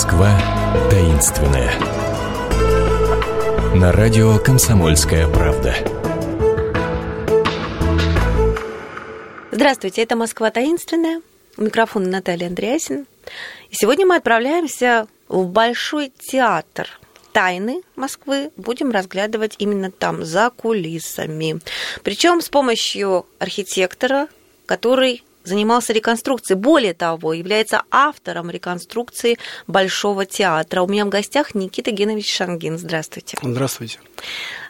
Москва 0.00 0.34
таинственная. 0.88 1.70
На 3.74 3.92
радио 3.92 4.38
«Комсомольская 4.38 5.28
правда». 5.28 5.74
Здравствуйте, 9.52 10.02
это 10.02 10.16
«Москва 10.16 10.50
таинственная». 10.50 11.20
У 11.58 11.64
микрофона 11.64 12.08
Наталья 12.08 12.46
Андреасин. 12.46 13.06
И 13.68 13.74
сегодня 13.74 14.06
мы 14.06 14.16
отправляемся 14.16 15.06
в 15.28 15.44
Большой 15.48 16.10
театр 16.18 16.88
тайны 17.32 17.82
Москвы 17.94 18.52
будем 18.56 18.92
разглядывать 18.92 19.56
именно 19.58 19.90
там, 19.90 20.24
за 20.24 20.48
кулисами. 20.48 21.60
Причем 22.02 22.40
с 22.40 22.48
помощью 22.48 23.26
архитектора, 23.38 24.28
который 24.64 25.24
занимался 25.50 25.92
реконструкцией. 25.92 26.58
Более 26.58 26.94
того, 26.94 27.32
является 27.32 27.82
автором 27.90 28.50
реконструкции 28.50 29.38
Большого 29.66 30.24
театра. 30.24 30.82
У 30.82 30.86
меня 30.86 31.04
в 31.04 31.08
гостях 31.08 31.54
Никита 31.54 31.90
Генович 31.90 32.34
Шангин. 32.34 32.78
Здравствуйте. 32.78 33.36
Здравствуйте. 33.42 33.98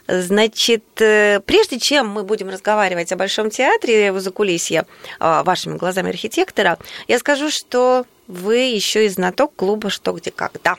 Значит, 0.07 0.83
э, 0.99 1.39
прежде 1.45 1.79
чем 1.79 2.09
мы 2.09 2.23
будем 2.23 2.49
разговаривать 2.49 3.11
о 3.11 3.15
Большом 3.15 3.49
театре 3.49 4.11
в 4.11 4.19
закулисье 4.19 4.85
а, 5.19 5.43
вашими 5.43 5.77
глазами 5.77 6.09
архитектора, 6.09 6.79
я 7.07 7.19
скажу, 7.19 7.49
что 7.49 8.05
вы 8.27 8.57
еще 8.57 9.05
и 9.05 9.09
знаток 9.09 9.55
клуба 9.55 9.89
«Что, 9.89 10.11
где, 10.13 10.31
когда». 10.31 10.75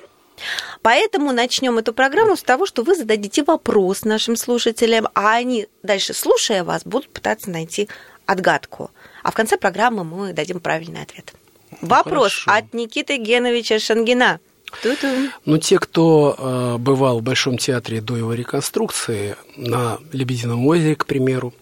Поэтому 0.83 1.33
начнем 1.33 1.79
эту 1.79 1.93
программу 1.93 2.37
с 2.37 2.43
того, 2.43 2.67
что 2.67 2.83
вы 2.83 2.97
зададите 2.97 3.45
вопрос 3.45 4.05
нашим 4.05 4.35
слушателям, 4.37 5.09
а 5.15 5.35
они, 5.37 5.69
дальше 5.83 6.15
слушая 6.15 6.65
вас, 6.65 6.83
будут 6.85 7.09
пытаться 7.11 7.51
найти 7.51 7.89
отгадку. 8.27 8.91
А 9.23 9.31
в 9.31 9.35
конце 9.35 9.57
программы 9.57 10.05
мы 10.05 10.33
дадим 10.33 10.61
правильный 10.61 11.03
ответ. 11.03 11.33
Вопрос 11.81 12.35
Хорошо. 12.35 12.51
от 12.51 12.75
Никиты 12.75 13.17
Геновича 13.17 13.79
Шангина. 13.79 14.41
Ту-ту. 14.81 15.07
Ну, 15.45 15.59
те, 15.59 15.79
кто 15.79 16.35
э, 16.37 16.77
бывал 16.79 17.19
в 17.19 17.23
Большом 17.23 17.59
театре 17.59 18.01
до 18.01 18.17
его 18.17 18.33
реконструкции, 18.33 19.37
на 19.57 19.99
Лебедином 20.13 20.67
озере, 20.67 20.97
к 20.97 21.05
примеру, 21.05 21.53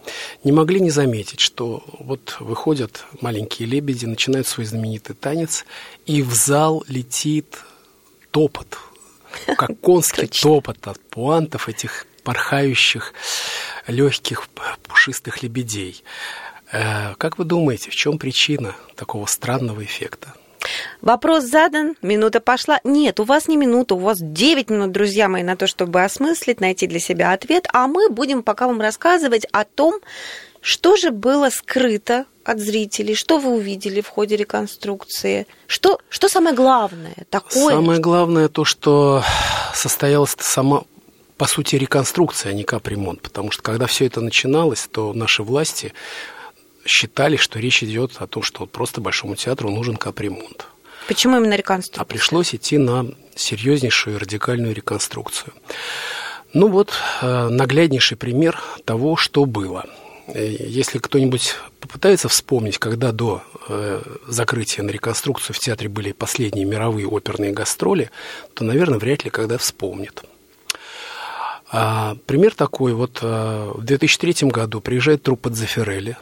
не 0.45 0.53
могли 0.53 0.79
не 0.79 0.91
заметить, 0.91 1.41
что 1.41 1.83
вот 1.99 2.37
выходят 2.39 3.05
маленькие 3.19 3.67
лебеди, 3.67 4.05
начинают 4.05 4.47
свой 4.47 4.65
знаменитый 4.65 5.15
танец, 5.15 5.65
и 6.05 6.23
в 6.23 6.33
зал 6.33 6.85
летит 6.87 7.57
топот, 8.31 8.77
как 9.57 9.79
конский 9.81 10.27
топот 10.27 10.87
от 10.87 10.99
пуантов 11.09 11.67
этих 11.67 12.07
порхающих 12.23 13.13
легких 13.87 14.47
пушистых 14.83 15.43
лебедей. 15.43 16.03
Э, 16.71 17.15
как 17.17 17.37
вы 17.37 17.45
думаете, 17.45 17.91
в 17.91 17.95
чем 17.95 18.17
причина 18.17 18.75
такого 18.95 19.25
странного 19.25 19.83
эффекта? 19.83 20.33
Вопрос 21.01 21.45
задан, 21.45 21.95
минута 22.01 22.39
пошла. 22.39 22.79
Нет, 22.83 23.19
у 23.19 23.23
вас 23.23 23.47
не 23.47 23.57
минута, 23.57 23.95
у 23.95 23.99
вас 23.99 24.19
9 24.21 24.69
минут, 24.69 24.91
друзья 24.91 25.27
мои, 25.27 25.43
на 25.43 25.55
то, 25.55 25.67
чтобы 25.67 26.03
осмыслить, 26.03 26.61
найти 26.61 26.87
для 26.87 26.99
себя 26.99 27.33
ответ. 27.33 27.67
А 27.73 27.87
мы 27.87 28.09
будем 28.09 28.43
пока 28.43 28.67
вам 28.67 28.79
рассказывать 28.79 29.45
о 29.51 29.65
том, 29.65 29.99
что 30.61 30.95
же 30.95 31.09
было 31.11 31.49
скрыто 31.49 32.25
от 32.43 32.59
зрителей, 32.59 33.15
что 33.15 33.39
вы 33.39 33.51
увидели 33.51 34.01
в 34.01 34.07
ходе 34.07 34.35
реконструкции, 34.35 35.47
что, 35.67 35.99
что 36.09 36.29
самое 36.29 36.55
главное 36.55 37.15
такое? 37.29 37.75
Самое 37.75 37.99
главное 37.99 38.47
то, 38.47 38.63
что 38.63 39.23
состоялась 39.73 40.35
сама 40.39 40.83
по 41.37 41.47
сути, 41.47 41.75
реконструкция, 41.75 42.51
а 42.51 42.53
не 42.53 42.63
капремонт. 42.63 43.23
Потому 43.23 43.49
что 43.49 43.63
когда 43.63 43.87
все 43.87 44.05
это 44.05 44.21
начиналось, 44.21 44.87
то 44.91 45.11
наши 45.13 45.41
власти 45.41 45.91
считали, 46.85 47.35
что 47.35 47.59
речь 47.59 47.83
идет 47.83 48.13
о 48.19 48.27
том, 48.27 48.43
что 48.43 48.65
просто 48.65 49.01
Большому 49.01 49.35
театру 49.35 49.69
нужен 49.69 49.95
капремонт. 49.95 50.67
Почему 51.07 51.37
именно 51.37 51.55
реконструкция? 51.55 52.01
А 52.01 52.05
пришлось 52.05 52.53
идти 52.55 52.77
на 52.77 53.07
серьезнейшую 53.35 54.19
радикальную 54.19 54.73
реконструкцию. 54.73 55.53
Ну 56.53 56.67
вот 56.67 56.93
э, 57.21 57.47
нагляднейший 57.47 58.17
пример 58.17 58.61
того, 58.85 59.15
что 59.15 59.45
было. 59.45 59.85
Э, 60.27 60.55
если 60.59 60.99
кто-нибудь 60.99 61.55
попытается 61.79 62.27
вспомнить, 62.27 62.77
когда 62.77 63.11
до 63.11 63.41
э, 63.69 64.01
закрытия 64.27 64.83
на 64.83 64.91
реконструкцию 64.91 65.55
в 65.55 65.59
театре 65.59 65.89
были 65.89 66.11
последние 66.11 66.65
мировые 66.65 67.07
оперные 67.07 67.51
гастроли, 67.51 68.11
то, 68.53 68.63
наверное, 68.63 68.99
вряд 68.99 69.23
ли 69.23 69.31
когда 69.31 69.57
вспомнит. 69.57 70.23
А, 71.71 72.17
пример 72.25 72.53
такой. 72.53 72.93
Вот 72.93 73.21
в 73.21 73.81
2003 73.81 74.49
году 74.49 74.81
приезжает 74.81 75.23
труппа 75.23 75.49
Дзефирелли, 75.49 76.17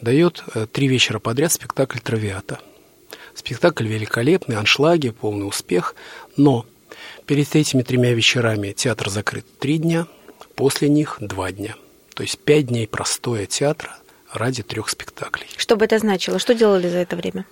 дает 0.00 0.42
э, 0.54 0.66
три 0.70 0.88
вечера 0.88 1.18
подряд 1.18 1.52
спектакль 1.52 1.98
«Травиата». 1.98 2.60
Спектакль 3.34 3.86
великолепный, 3.86 4.56
аншлаги, 4.56 5.10
полный 5.10 5.46
успех, 5.46 5.94
но 6.36 6.66
перед 7.26 7.54
этими 7.54 7.82
тремя 7.82 8.12
вечерами 8.12 8.72
театр 8.72 9.10
закрыт 9.10 9.46
три 9.58 9.78
дня, 9.78 10.06
после 10.56 10.88
них 10.88 11.18
два 11.20 11.52
дня. 11.52 11.76
То 12.14 12.24
есть 12.24 12.38
пять 12.38 12.66
дней 12.66 12.88
простоя 12.88 13.46
театра 13.46 13.96
ради 14.32 14.62
трех 14.62 14.88
спектаклей. 14.88 15.46
Что 15.56 15.76
бы 15.76 15.84
это 15.84 15.98
значило? 15.98 16.38
Что 16.38 16.54
делали 16.54 16.88
за 16.88 16.98
это 16.98 17.14
время? 17.16 17.46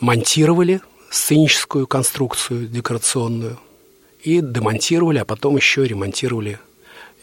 Монтировали 0.00 0.80
сценическую 1.10 1.86
конструкцию 1.86 2.66
декорационную 2.66 3.58
и 4.22 4.40
демонтировали, 4.40 5.18
а 5.18 5.24
потом 5.24 5.56
еще 5.56 5.86
ремонтировали 5.86 6.58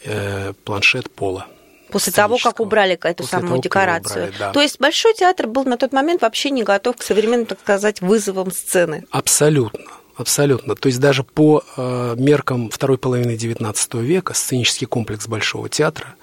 э, 0.04 0.52
планшет 0.64 1.10
пола. 1.10 1.46
После 1.90 2.12
того, 2.12 2.38
как 2.42 2.60
убрали 2.60 2.94
эту 2.94 3.22
После 3.22 3.30
самую 3.38 3.48
того, 3.48 3.62
декорацию. 3.62 4.24
Убрали, 4.24 4.38
да. 4.38 4.52
То 4.52 4.60
есть 4.60 4.80
Большой 4.80 5.14
театр 5.14 5.46
был 5.46 5.64
на 5.64 5.76
тот 5.76 5.92
момент 5.92 6.22
вообще 6.22 6.50
не 6.50 6.62
готов 6.62 6.96
к 6.96 7.02
современным, 7.02 7.46
так 7.46 7.60
сказать, 7.60 8.00
вызовам 8.00 8.50
сцены. 8.50 9.04
Абсолютно. 9.10 9.80
Абсолютно. 10.16 10.76
То 10.76 10.86
есть 10.86 11.00
даже 11.00 11.24
по 11.24 11.64
э, 11.76 12.14
меркам 12.16 12.70
второй 12.70 12.98
половины 12.98 13.32
XIX 13.32 14.00
века 14.00 14.32
сценический 14.34 14.86
комплекс 14.86 15.26
Большого 15.26 15.68
театра 15.68 16.14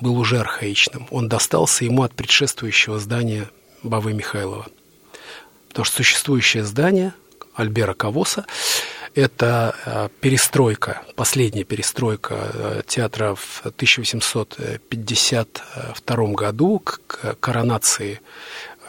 был 0.00 0.18
уже 0.18 0.38
архаичным. 0.40 1.06
Он 1.10 1.28
достался 1.28 1.84
ему 1.84 2.02
от 2.02 2.14
предшествующего 2.14 2.98
здания 2.98 3.50
Бавы 3.82 4.14
Михайлова. 4.14 4.66
Потому 5.68 5.84
что 5.84 5.96
существующее 5.96 6.64
здание 6.64 7.12
Альбера 7.54 7.94
Кавоса 7.94 8.46
это 9.14 9.74
э, 9.86 10.08
перестройка, 10.20 11.00
последняя 11.14 11.64
перестройка 11.64 12.50
э, 12.52 12.82
театра 12.86 13.34
в 13.34 13.62
1852 13.64 16.26
году 16.32 16.78
к 16.80 17.36
коронации 17.40 18.20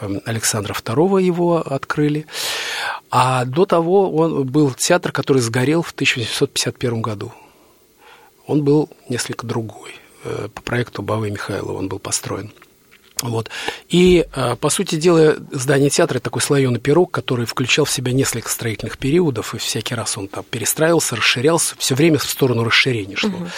эм, 0.00 0.20
Александра 0.24 0.74
II 0.74 1.22
его 1.22 1.58
открыли. 1.58 2.26
А 3.10 3.44
до 3.44 3.66
того 3.66 4.10
он 4.14 4.46
был 4.46 4.70
театр, 4.72 5.12
который 5.12 5.42
сгорел 5.42 5.82
в 5.82 5.92
1851 5.92 7.02
году. 7.02 7.32
Он 8.46 8.64
был 8.64 8.88
несколько 9.08 9.46
другой. 9.46 9.94
Э, 10.24 10.48
по 10.52 10.60
проекту 10.62 11.02
Бавы 11.02 11.30
Михайлова 11.30 11.78
он 11.78 11.88
был 11.88 12.00
построен. 12.00 12.52
Вот. 13.22 13.48
И, 13.88 14.26
а, 14.32 14.56
по 14.56 14.68
сути 14.68 14.96
дела, 14.96 15.36
здание 15.50 15.88
театра– 15.88 16.16
это 16.18 16.24
такой 16.24 16.42
слоеный 16.42 16.80
пирог, 16.80 17.10
который 17.10 17.46
включал 17.46 17.86
в 17.86 17.90
себя 17.90 18.12
несколько 18.12 18.50
строительных 18.50 18.98
периодов, 18.98 19.54
и 19.54 19.58
всякий 19.58 19.94
раз 19.94 20.18
он 20.18 20.28
там 20.28 20.44
перестраивался, 20.44 21.16
расширялся, 21.16 21.74
все 21.78 21.94
время 21.94 22.18
в 22.18 22.24
сторону 22.24 22.64
расширения 22.64 23.16
шло, 23.16 23.30
угу. 23.30 23.48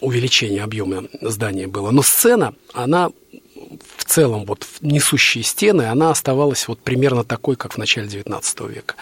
увеличение 0.00 0.64
объема 0.64 1.04
здания 1.20 1.68
было. 1.68 1.92
Но 1.92 2.02
сцена, 2.02 2.54
она 2.72 3.10
в 3.96 4.04
целом, 4.04 4.44
вот 4.44 4.66
несущие 4.80 5.44
стены, 5.44 5.82
она 5.82 6.10
оставалась 6.10 6.68
вот 6.68 6.78
примерно 6.80 7.24
такой, 7.24 7.56
как 7.56 7.74
в 7.74 7.78
начале 7.78 8.08
XIX 8.08 8.72
века. 8.72 8.94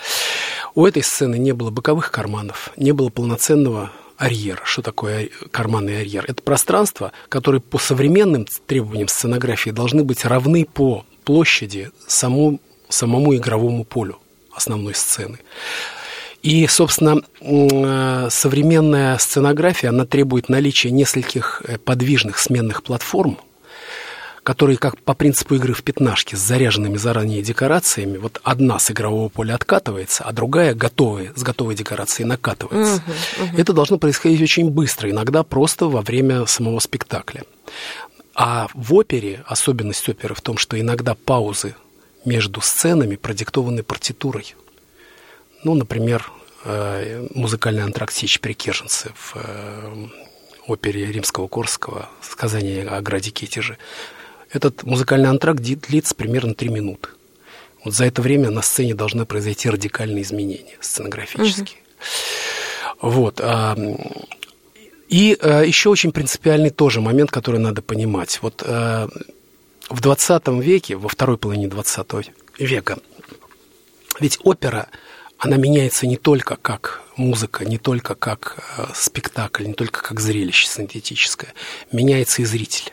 У 0.74 0.86
этой 0.86 1.02
сцены 1.02 1.36
не 1.36 1.52
было 1.52 1.70
боковых 1.70 2.10
карманов, 2.10 2.70
не 2.76 2.92
было 2.92 3.08
полноценного 3.08 3.90
арьер. 4.16 4.60
Что 4.64 4.82
такое 4.82 5.30
карманный 5.50 6.00
арьер? 6.00 6.24
Это 6.28 6.42
пространство, 6.42 7.12
которое 7.28 7.60
по 7.60 7.78
современным 7.78 8.46
требованиям 8.66 9.08
сценографии 9.08 9.70
должны 9.70 10.04
быть 10.04 10.24
равны 10.24 10.64
по 10.64 11.04
площади 11.24 11.90
самому, 12.06 12.60
самому 12.88 13.34
игровому 13.34 13.84
полю 13.84 14.18
основной 14.52 14.94
сцены. 14.94 15.38
И, 16.42 16.66
собственно, 16.66 17.22
современная 18.30 19.16
сценография, 19.18 19.88
она 19.88 20.04
требует 20.04 20.50
наличия 20.50 20.90
нескольких 20.90 21.62
э, 21.64 21.78
подвижных 21.78 22.38
сменных 22.38 22.82
платформ– 22.82 23.38
которые 24.44 24.76
как 24.76 25.00
по 25.00 25.14
принципу 25.14 25.54
игры 25.56 25.72
в 25.72 25.82
пятнашки 25.82 26.36
с 26.36 26.38
заряженными 26.38 26.98
заранее 26.98 27.42
декорациями, 27.42 28.18
вот 28.18 28.40
одна 28.44 28.78
с 28.78 28.90
игрового 28.90 29.30
поля 29.30 29.54
откатывается, 29.54 30.22
а 30.24 30.32
другая 30.32 30.74
готовая, 30.74 31.32
с 31.34 31.42
готовой 31.42 31.74
декорацией 31.74 32.28
накатывается. 32.28 33.02
Угу, 33.38 33.46
угу. 33.46 33.56
Это 33.56 33.72
должно 33.72 33.98
происходить 33.98 34.42
очень 34.42 34.70
быстро, 34.70 35.10
иногда 35.10 35.42
просто 35.42 35.86
во 35.86 36.02
время 36.02 36.46
самого 36.46 36.78
спектакля. 36.78 37.44
А 38.34 38.68
в 38.74 38.94
опере, 38.94 39.42
особенность 39.46 40.08
оперы 40.08 40.34
в 40.34 40.42
том, 40.42 40.58
что 40.58 40.78
иногда 40.78 41.14
паузы 41.14 41.74
между 42.26 42.60
сценами 42.60 43.16
продиктованы 43.16 43.82
партитурой. 43.82 44.54
Ну, 45.62 45.74
например, 45.74 46.30
э, 46.64 47.26
музыкальный 47.34 47.82
антракт 47.82 48.12
Сич 48.12 48.40
Прикерженцы 48.40 49.12
в 49.14 49.36
э, 49.36 50.08
опере 50.66 51.10
Римского-Корского 51.12 52.08
«Сказание 52.20 52.86
о 52.86 53.00
граде 53.00 53.30
Китеже». 53.30 53.78
Этот 54.54 54.84
музыкальный 54.84 55.28
антракт 55.28 55.60
длится 55.60 56.14
примерно 56.14 56.54
3 56.54 56.68
минуты. 56.68 57.08
Вот 57.84 57.92
за 57.92 58.06
это 58.06 58.22
время 58.22 58.50
на 58.50 58.62
сцене 58.62 58.94
должны 58.94 59.26
произойти 59.26 59.68
радикальные 59.68 60.22
изменения 60.22 60.78
сценографические. 60.80 61.78
Угу. 63.00 63.10
Вот. 63.10 63.40
А, 63.42 63.76
и 65.08 65.36
а, 65.40 65.62
еще 65.62 65.90
очень 65.90 66.12
принципиальный 66.12 66.70
тоже 66.70 67.00
момент, 67.00 67.32
который 67.32 67.58
надо 67.58 67.82
понимать. 67.82 68.38
Вот 68.42 68.62
а, 68.64 69.08
в 69.90 70.00
20 70.00 70.48
веке, 70.62 70.94
во 70.94 71.08
второй 71.08 71.36
половине 71.36 71.66
20 71.66 72.06
века, 72.60 72.98
ведь 74.20 74.38
опера, 74.44 74.86
она 75.38 75.56
меняется 75.56 76.06
не 76.06 76.16
только 76.16 76.54
как 76.56 77.02
музыка, 77.16 77.64
не 77.64 77.78
только 77.78 78.14
как 78.14 78.88
спектакль, 78.94 79.66
не 79.66 79.74
только 79.74 80.00
как 80.00 80.20
зрелище 80.20 80.68
синтетическое, 80.68 81.52
меняется 81.90 82.40
и 82.40 82.44
зритель 82.44 82.92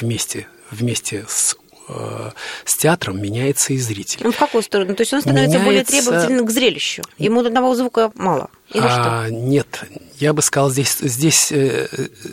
вместе, 0.00 0.48
вместе 0.74 1.24
с 1.28 1.56
э, 1.88 2.30
с 2.64 2.76
театром 2.76 3.20
меняется 3.20 3.72
и 3.72 3.78
зритель. 3.78 4.20
Ну, 4.22 4.32
в 4.32 4.38
какую 4.38 4.62
сторону? 4.62 4.94
То 4.94 5.02
есть 5.02 5.12
он 5.12 5.20
становится 5.20 5.58
меняется... 5.58 5.64
более 5.64 5.84
требовательным 5.84 6.46
к 6.46 6.50
зрелищу. 6.50 7.02
Ему 7.18 7.40
одного 7.40 7.74
звука 7.74 8.10
мало. 8.14 8.50
Или 8.72 8.84
а, 8.86 9.26
что? 9.26 9.34
Нет, 9.34 9.84
я 10.18 10.32
бы 10.32 10.40
сказал, 10.42 10.70
здесь, 10.70 10.96
здесь, 11.00 11.52
э, 11.52 11.86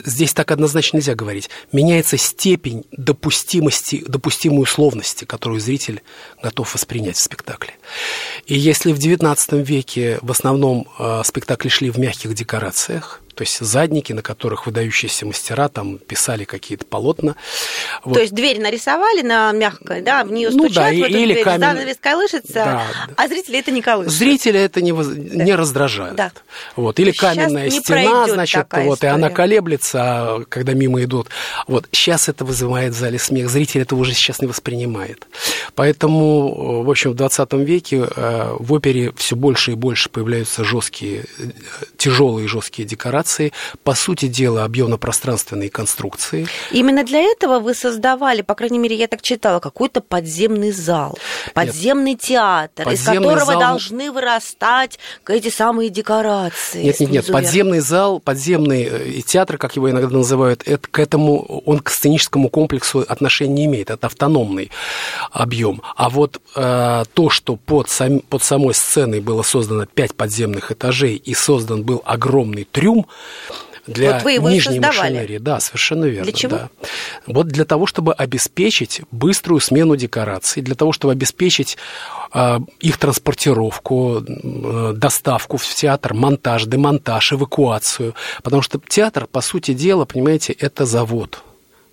здесь 0.05 0.33
так 0.33 0.51
однозначно 0.51 0.97
нельзя 0.97 1.13
говорить. 1.15 1.49
Меняется 1.71 2.17
степень 2.17 2.85
допустимости, 2.91 4.03
допустимой 4.07 4.63
условности, 4.63 5.25
которую 5.25 5.59
зритель 5.59 6.01
готов 6.41 6.73
воспринять 6.73 7.17
в 7.17 7.21
спектакле. 7.21 7.73
И 8.45 8.55
если 8.55 8.93
в 8.93 8.99
XIX 8.99 9.61
веке 9.63 10.19
в 10.21 10.31
основном 10.31 10.88
э, 10.97 11.21
спектакли 11.25 11.69
шли 11.69 11.89
в 11.89 11.97
мягких 11.97 12.33
декорациях, 12.33 13.20
то 13.33 13.44
есть 13.44 13.60
задники, 13.60 14.13
на 14.13 14.22
которых 14.22 14.66
выдающиеся 14.66 15.25
мастера 15.25 15.69
там 15.69 15.98
писали 15.98 16.44
какие-то 16.44 16.86
полотна. 16.86 17.36
Вот. 18.04 18.16
То 18.16 18.22
есть 18.22 18.33
дверь 18.33 18.60
нарисовали 18.60 19.22
на 19.22 19.51
мягкой, 19.51 20.01
да, 20.01 20.24
в 20.24 20.31
нее 20.31 20.50
ну, 20.50 20.66
стучат, 20.66 20.75
да, 20.75 20.89
в 20.89 20.94
эту 20.94 21.18
или 21.18 21.33
дверь, 21.33 21.44
камень... 21.44 21.60
занавес 21.60 21.98
колышется, 22.00 22.54
да, 22.54 22.83
а 23.16 23.28
зрители 23.28 23.60
это 23.60 23.72
не 23.72 23.81
колышет. 23.81 24.13
Зрители 24.13 24.60
это 24.60 24.81
не, 24.81 24.92
воз... 24.92 25.07
да. 25.07 25.44
не 25.44 25.56
раздражают. 25.56 26.16
Да. 26.16 26.31
Вот. 26.75 27.00
Или 27.00 27.12
сейчас 27.12 27.36
каменная 27.36 27.69
стена, 27.69 28.28
значит, 28.28 28.68
вот, 28.72 28.95
история. 28.95 29.12
и 29.12 29.16
она 29.16 29.30
колеблется, 29.30 30.45
когда 30.50 30.74
мимо 30.74 31.04
идут. 31.04 31.30
Вот. 31.68 31.88
Сейчас 31.92 32.30
это 32.30 32.45
вызывает 32.45 32.94
в 32.94 32.98
зале 32.98 33.19
смех. 33.19 33.50
Зритель 33.50 33.81
этого 33.81 34.00
уже 34.00 34.13
сейчас 34.13 34.42
не 34.42 34.48
воспринимает. 34.48 35.27
Поэтому, 35.75 36.84
в 36.84 36.89
общем, 36.89 37.12
в 37.12 37.16
20 37.16 37.54
веке 37.54 38.07
э, 38.16 38.56
в 38.60 38.74
опере 38.74 39.13
все 39.16 39.36
больше 39.36 39.72
и 39.72 39.75
больше 39.75 40.10
появляются 40.10 40.63
жесткие, 40.63 41.25
э, 41.38 41.44
тяжелые 41.98 42.48
жесткие 42.48 42.88
декорации. 42.88 43.20
По 43.83 43.94
сути 43.94 44.27
дела, 44.27 44.63
объемно-пространственные 44.65 45.69
конструкции. 45.69 46.47
Именно 46.71 47.03
для 47.03 47.19
этого 47.19 47.59
вы 47.59 47.73
создавали, 47.73 48.41
по 48.41 48.56
крайней 48.56 48.79
мере, 48.79 48.95
я 48.95 49.07
так 49.07 49.21
читала, 49.21 49.59
какой-то 49.59 50.01
подземный 50.01 50.71
зал, 50.71 51.18
подземный 51.53 52.11
Нет. 52.11 52.21
театр, 52.21 52.85
подземный 52.85 53.19
из 53.19 53.23
которого 53.23 53.45
зал... 53.45 53.59
должны 53.59 54.11
вырастать 54.11 54.99
эти 55.27 55.49
самые 55.49 55.89
декорации. 55.89 56.83
Нет, 56.83 56.99
нет, 56.99 57.09
нет. 57.09 57.31
Подземный 57.31 57.79
зал, 57.79 58.19
подземный 58.19 58.83
э, 58.83 59.21
театр, 59.21 59.57
как 59.57 59.75
его 59.75 59.89
иногда 59.89 60.15
называют, 60.15 60.63
это 60.65 60.88
к 60.88 60.99
этому 60.99 61.61
он 61.65 61.79
к 61.79 61.89
сценическому 61.89 62.49
комплексу 62.49 63.05
отношения 63.07 63.53
не 63.53 63.65
имеет. 63.65 63.89
Это 63.89 64.07
автономный 64.07 64.71
объем. 65.31 65.81
А 65.95 66.09
вот 66.09 66.41
э, 66.55 67.03
то, 67.13 67.29
что 67.29 67.55
под, 67.55 67.89
сам, 67.89 68.19
под 68.19 68.43
самой 68.43 68.73
сценой 68.73 69.19
было 69.19 69.43
создано 69.43 69.85
пять 69.85 70.15
подземных 70.15 70.71
этажей 70.71 71.15
и 71.15 71.33
создан 71.33 71.83
был 71.83 72.01
огромный 72.05 72.67
трюм, 72.69 73.07
для 73.88 74.13
вот 74.13 74.24
вы 74.24 74.33
его 74.33 74.50
нижней 74.50 74.80
машинерии. 74.80 75.38
Да, 75.38 75.60
совершенно 75.60 76.06
верно. 76.06 76.24
Для 76.24 76.33
чего? 76.33 76.57
Да. 76.57 76.69
Вот 77.25 77.48
для 77.48 77.66
того, 77.66 77.86
чтобы 77.86 78.13
обеспечить 78.13 79.01
быструю 79.12 79.60
смену 79.60 79.95
декораций, 79.95 80.62
для 80.62 80.75
того, 80.75 80.92
чтобы 80.92 81.13
обеспечить 81.13 81.78
э, 82.33 82.60
их 82.80 82.98
транспортировку, 82.98 84.24
э, 84.24 84.94
доставку 84.95 85.57
в 85.57 85.66
театр, 85.68 86.13
монтаж, 86.13 86.66
демонтаж, 86.66 87.33
эвакуацию. 87.33 88.13
Потому 88.44 88.62
что 88.62 88.80
театр, 88.88 89.28
по 89.28 89.42
сути 89.42 89.74
дела, 89.74 90.06
понимаете, 90.06 90.54
это 90.54 90.86
завод. 90.86 91.44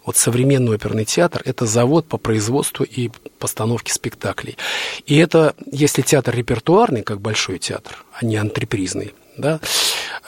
Вот 0.05 0.17
современный 0.17 0.75
оперный 0.75 1.05
театр– 1.05 1.43
это 1.45 1.67
завод 1.67 2.07
по 2.07 2.17
производству 2.17 2.83
и 2.83 3.11
постановке 3.39 3.93
спектаклей. 3.93 4.57
И 5.05 5.19
это, 5.19 5.55
если 5.71 6.01
театр 6.01 6.35
репертуарный, 6.35 7.03
как 7.03 7.21
большой 7.21 7.59
театр, 7.59 8.05
а 8.13 8.25
не 8.25 8.37
антрепризный, 8.37 9.13
да, 9.37 9.61
а, 9.61 9.67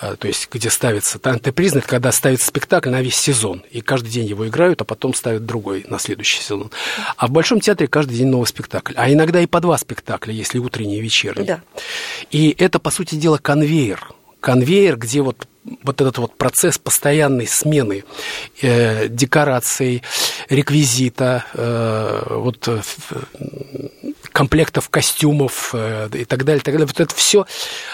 то 0.00 0.28
есть 0.28 0.48
где 0.52 0.70
ставится 0.70 1.18
антепризнак, 1.22 1.86
когда 1.86 2.12
ставится 2.12 2.46
спектакль 2.46 2.90
на 2.90 3.02
весь 3.02 3.16
сезон, 3.16 3.62
и 3.70 3.80
каждый 3.80 4.10
день 4.10 4.26
его 4.26 4.46
играют, 4.48 4.80
а 4.80 4.84
потом 4.84 5.14
ставят 5.14 5.46
другой 5.46 5.84
на 5.88 5.98
следующий 5.98 6.40
сезон. 6.40 6.70
А 7.16 7.26
в 7.26 7.30
Большом 7.30 7.60
театре 7.60 7.88
каждый 7.88 8.16
день 8.18 8.28
новый 8.28 8.46
спектакль, 8.46 8.94
а 8.96 9.12
иногда 9.12 9.40
и 9.40 9.46
по 9.46 9.60
два 9.60 9.78
спектакля, 9.78 10.32
если 10.32 10.58
утренний 10.58 10.98
и 10.98 11.00
вечерний. 11.00 11.44
Да. 11.44 11.60
И 12.30 12.54
это, 12.58 12.78
по 12.78 12.90
сути 12.90 13.14
дела, 13.14 13.38
конвейер, 13.38 14.12
конвейер, 14.40 14.96
где 14.96 15.22
вот 15.22 15.46
вот 15.82 16.00
этот 16.00 16.18
вот 16.18 16.36
процесс 16.36 16.78
постоянной 16.78 17.46
смены 17.46 18.04
э, 18.62 19.08
декораций, 19.08 20.02
реквизита, 20.48 21.44
э, 21.52 22.22
вот 22.30 22.66
э, 22.66 22.80
комплектов 24.32 24.88
костюмов 24.88 25.70
э, 25.74 26.08
и 26.14 26.24
так 26.24 26.44
далее, 26.44 26.62
так 26.62 26.74
далее. 26.74 26.86
Вот 26.86 27.00
это 27.00 27.14
все 27.14 27.46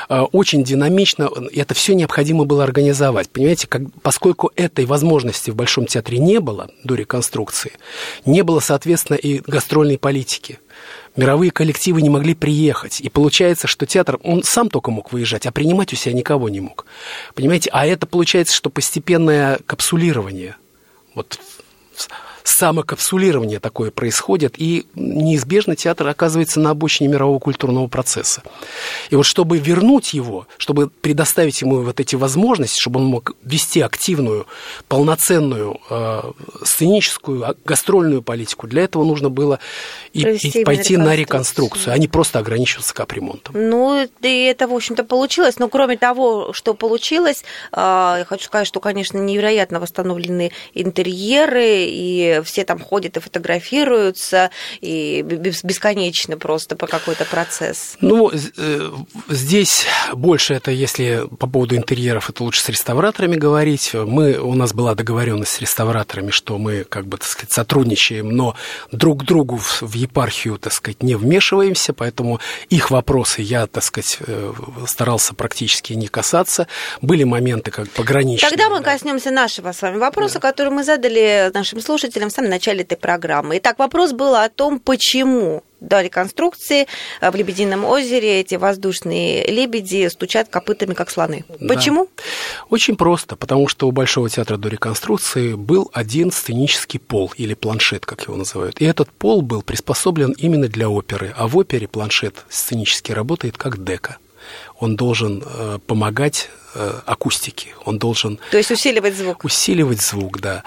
э, 0.08 0.20
очень 0.32 0.64
динамично, 0.64 1.30
и 1.50 1.58
это 1.58 1.74
все 1.74 1.94
необходимо 1.94 2.44
было 2.44 2.64
организовать. 2.64 3.30
Понимаете, 3.30 3.66
как, 3.66 3.82
поскольку 4.02 4.52
этой 4.56 4.84
возможности 4.84 5.50
в 5.50 5.56
Большом 5.56 5.86
театре 5.86 6.18
не 6.18 6.40
было 6.40 6.70
до 6.84 6.94
реконструкции, 6.94 7.72
не 8.24 8.42
было, 8.42 8.60
соответственно, 8.60 9.16
и 9.16 9.40
гастрольной 9.40 9.98
политики 9.98 10.58
мировые 11.16 11.50
коллективы 11.50 12.02
не 12.02 12.10
могли 12.10 12.34
приехать. 12.34 13.00
И 13.00 13.08
получается, 13.08 13.66
что 13.66 13.86
театр, 13.86 14.18
он 14.22 14.42
сам 14.42 14.68
только 14.68 14.90
мог 14.90 15.12
выезжать, 15.12 15.46
а 15.46 15.52
принимать 15.52 15.92
у 15.92 15.96
себя 15.96 16.14
никого 16.14 16.48
не 16.48 16.60
мог. 16.60 16.86
Понимаете? 17.34 17.70
А 17.72 17.86
это 17.86 18.06
получается, 18.06 18.54
что 18.54 18.70
постепенное 18.70 19.58
капсулирование. 19.66 20.56
Вот 21.14 21.38
самокапсулирование 22.46 23.58
такое 23.58 23.90
происходит, 23.90 24.54
и 24.56 24.86
неизбежно 24.94 25.74
театр 25.74 26.06
оказывается 26.06 26.60
на 26.60 26.70
обочине 26.70 27.08
мирового 27.08 27.40
культурного 27.40 27.88
процесса. 27.88 28.42
И 29.10 29.16
вот 29.16 29.24
чтобы 29.24 29.58
вернуть 29.58 30.14
его, 30.14 30.46
чтобы 30.56 30.88
предоставить 30.88 31.60
ему 31.60 31.82
вот 31.82 31.98
эти 31.98 32.14
возможности, 32.14 32.80
чтобы 32.80 33.00
он 33.00 33.06
мог 33.06 33.32
вести 33.42 33.80
активную, 33.80 34.46
полноценную 34.86 35.80
э, 35.90 36.22
сценическую, 36.62 37.50
а, 37.50 37.56
гастрольную 37.64 38.22
политику, 38.22 38.68
для 38.68 38.84
этого 38.84 39.04
нужно 39.04 39.28
было 39.28 39.58
и, 40.12 40.22
и 40.22 40.64
пойти 40.64 40.96
на 40.96 41.16
реконструкцию, 41.16 41.94
а 41.94 41.98
не 41.98 42.06
просто 42.06 42.38
ограничиваться 42.38 42.94
капремонтом. 42.94 43.54
Ну, 43.58 44.08
и 44.22 44.44
это, 44.44 44.68
в 44.68 44.72
общем-то, 44.72 45.02
получилось. 45.02 45.58
Но 45.58 45.68
кроме 45.68 45.96
того, 45.96 46.52
что 46.52 46.74
получилось, 46.74 47.42
э, 47.72 47.76
я 48.18 48.26
хочу 48.28 48.44
сказать, 48.44 48.68
что, 48.68 48.78
конечно, 48.78 49.18
невероятно 49.18 49.80
восстановлены 49.80 50.52
интерьеры 50.74 51.86
и 51.88 52.35
все 52.42 52.64
там 52.64 52.78
ходят 52.78 53.16
и 53.16 53.20
фотографируются, 53.20 54.50
и 54.80 55.22
бесконечно 55.22 56.36
просто 56.36 56.76
по 56.76 56.86
какой-то 56.86 57.24
процесс. 57.24 57.96
Ну, 58.00 58.30
э, 58.30 58.90
здесь 59.28 59.86
больше 60.12 60.54
это, 60.54 60.70
если 60.70 61.28
по 61.38 61.46
поводу 61.46 61.76
интерьеров, 61.76 62.30
это 62.30 62.42
лучше 62.42 62.62
с 62.62 62.68
реставраторами 62.68 63.36
говорить. 63.36 63.92
Мы, 63.94 64.38
у 64.38 64.54
нас 64.54 64.72
была 64.72 64.94
договоренность 64.94 65.52
с 65.52 65.60
реставраторами, 65.60 66.30
что 66.30 66.58
мы, 66.58 66.84
как 66.84 67.06
бы, 67.06 67.18
так 67.18 67.28
сказать, 67.28 67.52
сотрудничаем, 67.52 68.28
но 68.28 68.56
друг 68.92 69.24
другу 69.24 69.56
в, 69.56 69.82
в 69.82 69.94
епархию, 69.94 70.58
так 70.58 70.72
сказать, 70.72 71.02
не 71.02 71.14
вмешиваемся, 71.14 71.92
поэтому 71.92 72.40
их 72.68 72.90
вопросы 72.90 73.42
я, 73.42 73.66
так 73.66 73.82
сказать, 73.82 74.18
э, 74.26 74.52
старался 74.86 75.34
практически 75.34 75.92
не 75.92 76.08
касаться. 76.08 76.66
Были 77.00 77.24
моменты 77.24 77.70
как 77.70 77.88
пограничные. 77.90 78.50
Тогда 78.50 78.68
мы 78.68 78.80
да. 78.80 78.92
коснемся 78.92 79.30
нашего 79.30 79.72
с 79.72 79.82
вами 79.82 79.98
вопроса, 79.98 80.34
да. 80.34 80.40
который 80.40 80.72
мы 80.72 80.84
задали 80.84 81.50
нашим 81.52 81.80
слушателям 81.80 82.25
в 82.28 82.32
самом 82.32 82.50
начале 82.50 82.82
этой 82.82 82.96
программы. 82.96 83.58
Итак, 83.58 83.78
вопрос 83.78 84.12
был 84.12 84.34
о 84.34 84.48
том, 84.48 84.78
почему 84.78 85.62
до 85.80 86.00
реконструкции 86.00 86.86
в 87.20 87.34
Лебедином 87.34 87.84
озере 87.84 88.40
эти 88.40 88.54
воздушные 88.54 89.46
лебеди 89.46 90.08
стучат 90.08 90.48
копытами, 90.48 90.94
как 90.94 91.10
слоны. 91.10 91.44
Почему? 91.68 92.08
Да. 92.16 92.22
Очень 92.70 92.96
просто, 92.96 93.36
потому 93.36 93.68
что 93.68 93.86
у 93.86 93.92
Большого 93.92 94.30
театра 94.30 94.56
до 94.56 94.68
реконструкции 94.68 95.54
был 95.54 95.90
один 95.92 96.32
сценический 96.32 96.98
пол, 96.98 97.32
или 97.36 97.54
планшет, 97.54 98.06
как 98.06 98.22
его 98.22 98.36
называют. 98.36 98.80
И 98.80 98.84
этот 98.84 99.10
пол 99.10 99.42
был 99.42 99.62
приспособлен 99.62 100.32
именно 100.38 100.68
для 100.68 100.88
оперы. 100.88 101.34
А 101.36 101.46
в 101.46 101.56
опере 101.56 101.86
планшет 101.88 102.44
сценически 102.48 103.12
работает 103.12 103.58
как 103.58 103.82
дека. 103.84 104.16
Он 104.78 104.96
должен 104.96 105.42
э, 105.44 105.78
помогать 105.86 106.48
Э, 106.78 107.00
акустики. 107.06 107.74
Он 107.86 107.98
должен... 107.98 108.38
То 108.50 108.58
есть 108.58 108.70
усиливать 108.70 109.16
звук? 109.16 109.44
Усиливать 109.44 110.02
звук, 110.02 110.40
да. 110.40 110.62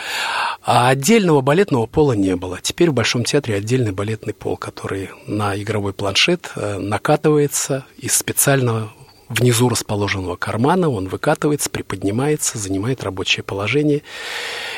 А 0.61 0.89
отдельного 0.89 1.41
балетного 1.41 1.85
пола 1.85 2.13
не 2.13 2.35
было. 2.35 2.59
Теперь 2.61 2.89
в 2.89 2.93
Большом 2.93 3.23
театре 3.23 3.55
отдельный 3.55 3.91
балетный 3.91 4.33
пол, 4.33 4.57
который 4.57 5.09
на 5.25 5.55
игровой 5.55 5.93
планшет 5.93 6.51
э, 6.55 6.77
накатывается 6.77 7.85
из 7.97 8.15
специального 8.15 8.91
внизу 9.29 9.69
расположенного 9.69 10.35
кармана, 10.35 10.89
он 10.89 11.07
выкатывается, 11.07 11.69
приподнимается, 11.69 12.57
занимает 12.57 13.03
рабочее 13.03 13.43
положение. 13.43 14.01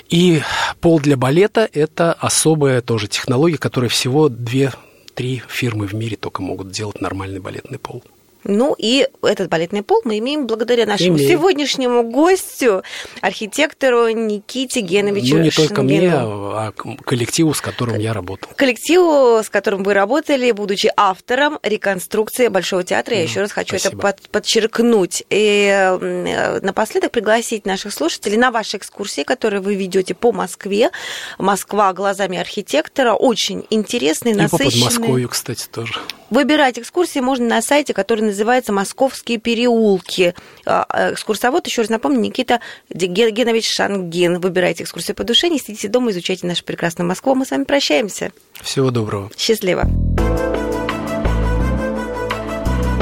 И 0.09 0.41
пол 0.81 0.99
для 0.99 1.17
балета– 1.17 1.67
это 1.73 2.13
особая 2.13 2.81
тоже 2.81 3.07
технология, 3.07 3.57
которая 3.57 3.89
всего 3.89 4.29
две 4.29 4.73
три 5.15 5.41
фирмы 5.47 5.87
в 5.87 5.93
мире 5.93 6.17
только 6.17 6.41
могут 6.41 6.71
делать 6.71 7.01
нормальный 7.01 7.39
балетный 7.39 7.79
пол. 7.79 8.03
Ну 8.43 8.75
и 8.77 9.07
этот 9.21 9.49
балетный 9.49 9.83
пол 9.83 10.01
мы 10.03 10.17
имеем 10.17 10.47
благодаря 10.47 10.85
нашему 10.85 11.17
имеем. 11.17 11.29
сегодняшнему 11.29 12.03
гостю, 12.03 12.83
архитектору 13.21 14.09
Никите 14.09 14.81
Геновичу 14.81 15.35
Ну 15.35 15.43
не 15.43 15.51
только 15.51 15.75
Шенгену. 15.75 15.85
мне, 15.85 16.11
а 16.13 16.71
коллективу, 17.05 17.53
с 17.53 17.61
которым 17.61 17.99
я 17.99 18.13
работал. 18.13 18.49
Коллективу, 18.55 19.43
с 19.43 19.49
которым 19.49 19.83
вы 19.83 19.93
работали, 19.93 20.51
будучи 20.51 20.91
автором 20.95 21.59
реконструкции 21.61 22.47
Большого 22.47 22.83
театра. 22.83 23.15
Я 23.15 23.23
еще 23.23 23.41
раз 23.41 23.51
хочу 23.51 23.77
Спасибо. 23.77 24.07
это 24.07 24.17
под, 24.17 24.29
подчеркнуть. 24.29 25.23
И 25.29 26.59
напоследок 26.61 27.11
пригласить 27.11 27.65
наших 27.65 27.93
слушателей 27.93 28.37
на 28.37 28.51
ваши 28.51 28.77
экскурсии, 28.77 29.23
которые 29.23 29.61
вы 29.61 29.75
ведете 29.75 30.13
по 30.13 30.31
Москве. 30.31 30.89
Москва 31.37 31.93
глазами 31.93 32.37
архитектора. 32.37 33.13
Очень 33.13 33.65
интересный, 33.69 34.33
насыщенный. 34.33 34.67
И 34.67 34.81
по 34.81 34.87
Подмосковью, 34.87 35.29
кстати, 35.29 35.67
тоже. 35.67 35.93
Выбирать 36.29 36.79
экскурсии 36.79 37.19
можно 37.19 37.45
на 37.45 37.61
сайте, 37.61 37.93
который 37.93 38.21
называется 38.31 38.73
«Московские 38.73 39.37
переулки». 39.37 40.35
А, 40.65 40.85
а, 40.89 41.13
экскурсовод, 41.13 41.67
еще 41.67 41.81
раз 41.81 41.89
напомню, 41.89 42.19
Никита 42.19 42.59
Генович 42.89 43.69
Шангин. 43.69 44.39
Выбирайте 44.39 44.83
экскурсию 44.83 45.15
по 45.15 45.23
душе, 45.23 45.49
не 45.49 45.59
сидите 45.59 45.87
дома, 45.87 46.11
изучайте 46.11 46.47
нашу 46.47 46.63
прекрасную 46.63 47.07
Москву. 47.07 47.35
Мы 47.35 47.45
с 47.45 47.51
вами 47.51 47.63
прощаемся. 47.63 48.31
Всего 48.61 48.91
доброго. 48.91 49.29
Счастливо. 49.37 49.83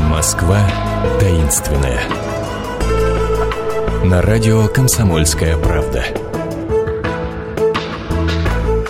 Москва 0.09 0.59
таинственная. 1.19 2.01
На 4.03 4.21
радио 4.21 4.67
«Комсомольская 4.67 5.57
правда». 5.57 6.28